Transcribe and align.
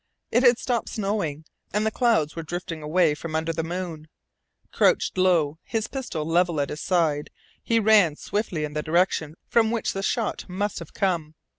It 0.31 0.41
had 0.41 0.57
stopped 0.57 0.89
snowing, 0.89 1.45
and 1.71 1.85
the 1.85 1.91
clouds 1.91 2.35
were 2.35 2.41
drifting 2.41 2.81
away 2.81 3.13
from 3.13 3.35
under 3.35 3.53
the 3.53 3.61
moon. 3.63 4.07
Crouched 4.71 5.15
low, 5.15 5.59
his 5.61 5.87
pistol 5.87 6.25
level 6.25 6.59
at 6.59 6.71
his 6.71 6.81
side, 6.81 7.29
he 7.61 7.79
ran 7.79 8.15
swiftly 8.15 8.63
in 8.63 8.73
the 8.73 8.81
direction 8.81 9.35
from 9.47 9.69
which 9.69 9.93
the 9.93 10.01
shot 10.01 10.49
must 10.49 10.79
have 10.79 10.95
come. 10.95 11.35